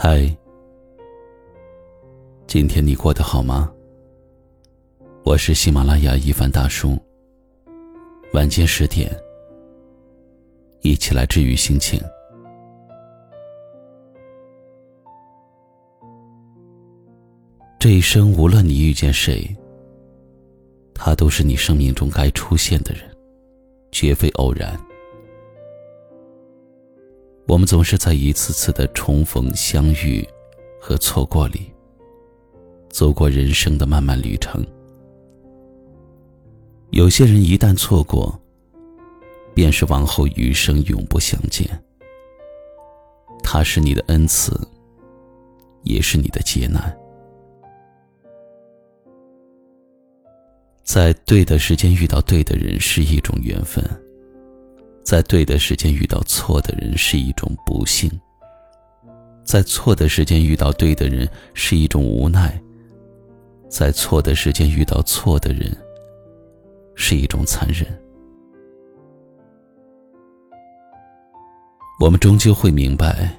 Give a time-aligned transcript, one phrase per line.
[0.00, 0.32] 嗨，
[2.46, 3.68] 今天你过得好吗？
[5.24, 6.96] 我是喜马拉雅一凡大叔。
[8.32, 9.10] 晚间十点，
[10.82, 12.00] 一起来治愈心情。
[17.80, 19.52] 这一生，无论你遇见谁，
[20.94, 23.02] 他都是你生命中该出现的人，
[23.90, 24.78] 绝非偶然。
[27.48, 30.22] 我们总是在一次次的重逢、相遇
[30.78, 31.72] 和错过里，
[32.90, 34.62] 走过人生的漫漫旅程。
[36.90, 38.38] 有些人一旦错过，
[39.54, 41.66] 便是往后余生永不相见。
[43.42, 44.52] 他是你的恩赐，
[45.84, 46.94] 也是你的劫难。
[50.84, 53.82] 在对的时间遇到对的人是一种缘分。
[55.08, 58.10] 在对的时间遇到错的人是一种不幸，
[59.42, 62.60] 在错的时间遇到对的人是一种无奈，
[63.70, 65.74] 在错的时间遇到错的人
[66.94, 67.86] 是一种残忍。
[71.98, 73.34] 我们终究会明白，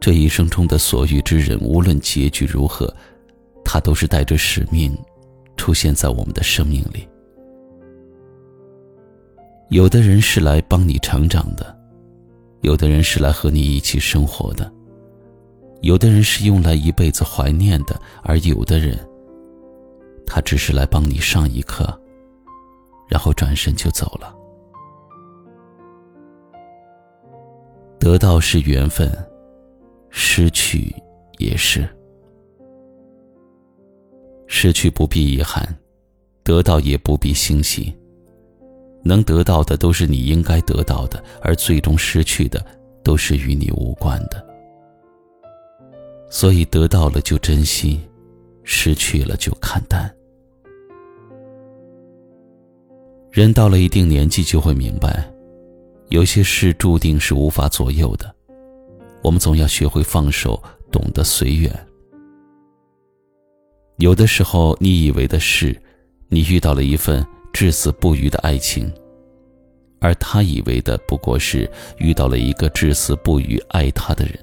[0.00, 2.92] 这一生中的所遇之人，无论结局如何，
[3.64, 4.98] 他都是带着使命
[5.56, 7.08] 出现在我们的生命里。
[9.68, 11.76] 有的人是来帮你成长的，
[12.60, 14.72] 有的人是来和你一起生活的，
[15.82, 18.96] 有的人是用来一辈子怀念的，而有的人，
[20.24, 21.84] 他只是来帮你上一课，
[23.08, 24.32] 然后转身就走了。
[27.98, 29.10] 得到是缘分，
[30.10, 30.94] 失去
[31.38, 31.88] 也是。
[34.46, 35.76] 失去不必遗憾，
[36.44, 37.92] 得到也不必欣喜。
[39.06, 42.64] 能得到的都是你应该得到的，而最终失去的
[43.04, 44.44] 都是与你无关的。
[46.28, 48.00] 所以得到了就珍惜，
[48.64, 50.12] 失去了就看淡。
[53.30, 55.30] 人到了一定年纪就会明白，
[56.08, 58.34] 有些事注定是无法左右的，
[59.22, 61.70] 我们总要学会放手，懂得随缘。
[63.98, 65.80] 有的时候，你以为的事，
[66.28, 67.24] 你遇到了一份。
[67.56, 68.92] 至死不渝的爱情，
[69.98, 74.38] 而他以为的不过是遇到了一个至死不渝爱他的人。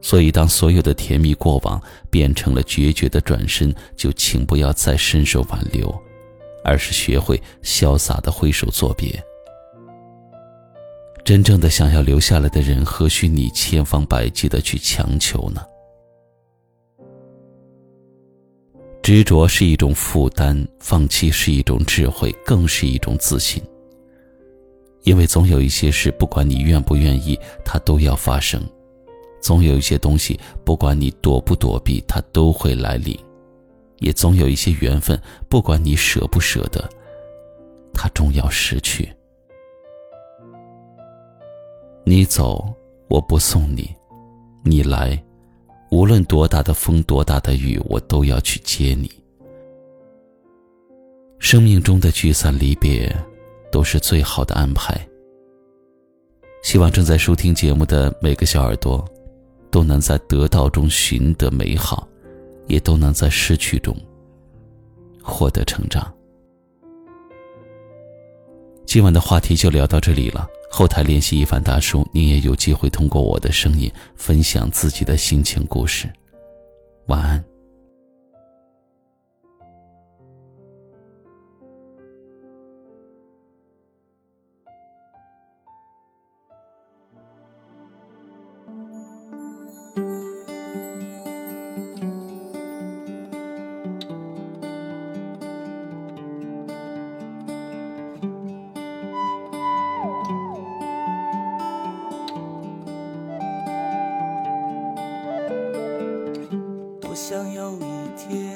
[0.00, 1.78] 所以，当所有的甜蜜过往
[2.08, 5.94] 变成了决绝的转身，就请不要再伸手挽留，
[6.64, 9.22] 而是学会潇洒的挥手作别。
[11.26, 15.62] 真正的想要留下来的人，何须你千方百计的去强求呢？
[19.04, 23.62] 执着是一种负担，放弃是一种智慧，更是一种自信。
[25.02, 28.62] 因为总有一些事，不管你愿不愿意，它都要发生；
[29.42, 33.14] 总有一些东西，不管你躲不躲避，它都会来临；
[33.98, 35.20] 也总有一些缘分，
[35.50, 36.82] 不管你舍不舍得，
[37.92, 39.06] 它终要失去。
[42.06, 42.66] 你走，
[43.08, 43.84] 我不送你；
[44.64, 45.22] 你来。
[45.94, 49.08] 无论多大的风，多大的雨，我都要去接你。
[51.38, 53.16] 生命中的聚散离别，
[53.70, 55.00] 都是最好的安排。
[56.64, 59.04] 希望正在收听节目的每个小耳朵，
[59.70, 62.08] 都能在得到中寻得美好，
[62.66, 63.96] 也都能在失去中
[65.22, 66.12] 获得成长。
[68.84, 70.48] 今晚的话题就聊到这里了。
[70.76, 76.12] 后台联系一凡大叔，你也有机会通过我的声音分享自己的心情故事。
[77.06, 77.53] 晚安。
[107.34, 107.82] 想有一
[108.16, 108.54] 天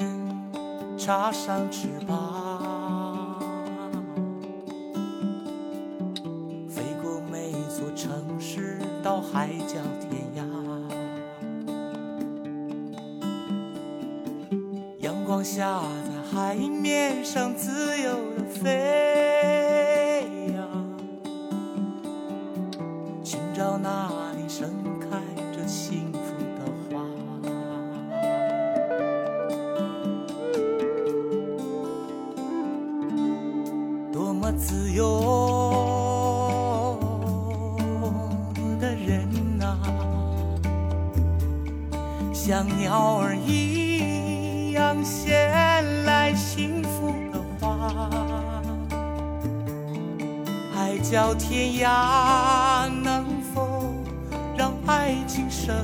[0.97, 3.37] 插上翅膀，
[6.69, 10.45] 飞过每座城市，到海角天涯。
[14.99, 20.23] 阳光下，在海面上自由的飞
[20.55, 20.63] 呀，
[23.25, 24.71] 寻找那里盛
[25.01, 25.19] 开
[25.51, 26.08] 着星
[34.51, 36.97] 自由
[38.79, 39.27] 的人
[39.61, 39.77] 啊，
[42.33, 48.09] 像鸟儿一样衔来幸福的花，
[50.73, 53.93] 海角天涯能否
[54.57, 55.75] 让爱情生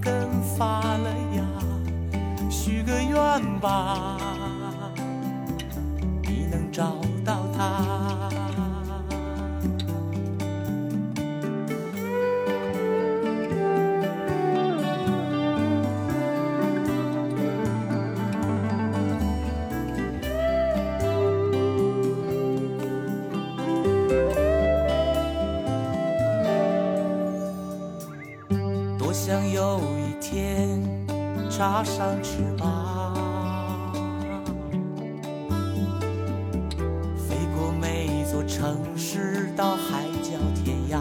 [0.00, 1.42] 根发了芽？
[2.50, 3.18] 许个愿
[3.60, 4.18] 吧，
[6.22, 8.03] 你能找到他。
[29.14, 30.68] 想有一天
[31.48, 33.14] 插上翅膀，
[37.16, 40.98] 飞过每一座城市，到海角天涯。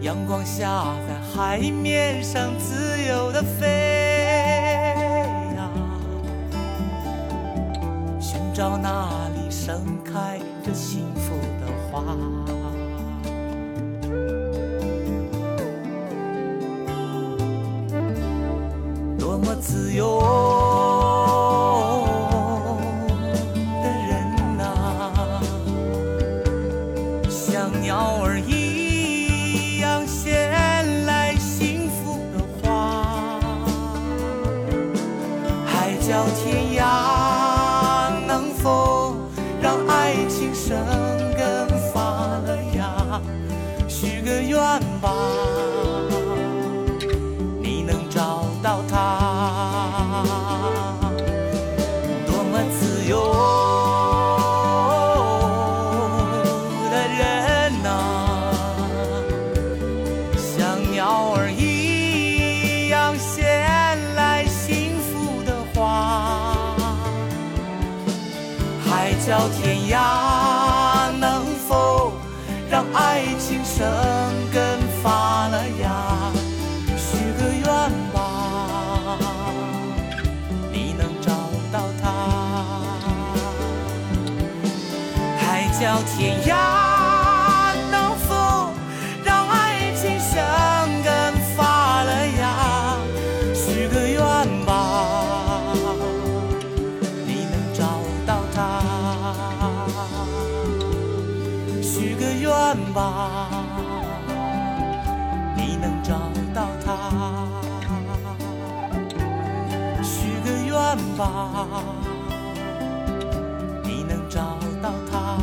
[0.00, 3.68] 阳光下，在海面上自由的飞
[5.56, 5.70] 呀，
[8.20, 12.02] 寻找那里盛开着幸福的花。
[36.12, 39.16] 到天涯，能否
[39.62, 40.76] 让爱情生
[41.34, 42.02] 根发
[42.44, 43.18] 了芽？
[43.88, 44.58] 许个愿
[45.00, 45.31] 吧。
[69.24, 72.12] 海角天涯，能否
[72.68, 73.86] 让爱情生
[74.52, 76.32] 根发了芽？
[76.98, 77.64] 许个愿
[78.12, 79.16] 吧，
[80.72, 81.30] 你能找
[81.70, 82.10] 到他。
[85.38, 86.71] 海角天涯，
[102.72, 103.48] 个愿吧。
[105.56, 106.14] 你能找
[106.54, 107.46] 到他，
[110.02, 110.74] 许个愿
[111.16, 111.82] 吧。
[113.84, 115.36] 你能找到他，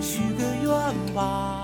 [0.00, 1.54] 许个愿吧。《